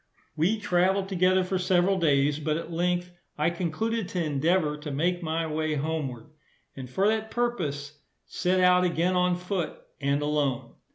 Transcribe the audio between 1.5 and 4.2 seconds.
several days, but at length I concluded